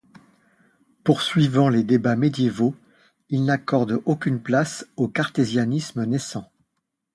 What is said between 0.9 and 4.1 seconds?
Poursuivant les débats médiévaux, ils n'accordent